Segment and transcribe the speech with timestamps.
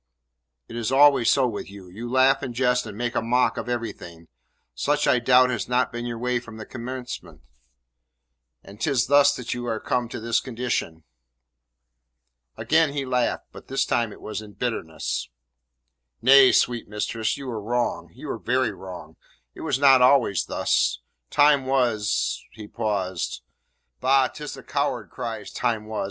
[0.67, 1.87] "It is always so with you.
[1.87, 4.29] You laugh and jest and make a mock of everything.
[4.73, 7.41] Such I doubt not has been your way from the commencement,
[8.63, 11.03] and 'tis thus that you are come to this condition."
[12.57, 15.29] Again he laughed, but this time it was in bitterness.
[16.19, 19.17] "Nay, sweet mistress, you are wrong you are very wrong;
[19.53, 20.99] it was not always thus.
[21.29, 23.43] Time was" He paused.
[23.99, 24.29] "Bah!
[24.29, 25.99] 'Tis the coward cries "time was"!